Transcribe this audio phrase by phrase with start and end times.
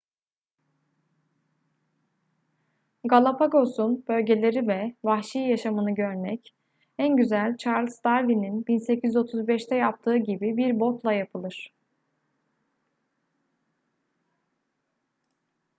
[3.03, 6.53] galapagos'un bölgeleri ve vahşi yaşamını görmek
[6.97, 11.73] en güzel charles darwin'in 1835'te yaptığı gibi bir botla yapılır